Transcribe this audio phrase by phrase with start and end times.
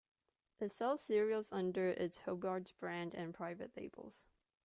[0.59, 4.25] It sells cereals under its Hubbards brand and private labels.